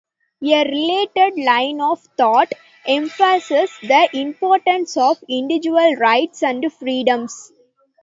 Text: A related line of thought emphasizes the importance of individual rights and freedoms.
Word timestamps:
A 0.43 0.63
related 0.63 1.37
line 1.45 1.79
of 1.79 2.01
thought 2.17 2.51
emphasizes 2.87 3.69
the 3.83 4.09
importance 4.13 4.97
of 4.97 5.17
individual 5.29 5.93
rights 5.97 6.41
and 6.41 6.73
freedoms. 6.73 7.51